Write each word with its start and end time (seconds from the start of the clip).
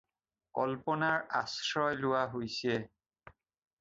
কল্পনাৰ 0.59 1.19
আশ্ৰয 1.41 2.01
লোৱা 2.01 2.25
হৈছে 2.33 2.79